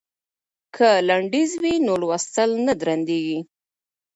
که 0.75 0.89
لنډیز 1.07 1.51
وي 1.61 1.73
نو 1.85 1.93
لوستل 2.01 2.49
نه 2.65 2.73
درندیږي. 2.79 3.39